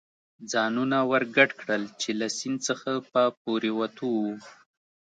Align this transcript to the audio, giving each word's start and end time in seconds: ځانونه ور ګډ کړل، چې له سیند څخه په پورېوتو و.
ځانونه 0.51 0.97
ور 1.09 1.23
ګډ 1.35 1.49
کړل، 1.59 1.83
چې 2.01 2.09
له 2.19 2.27
سیند 2.37 2.59
څخه 2.67 2.91
په 3.11 3.21
پورېوتو 3.41 4.07
و. 4.21 4.23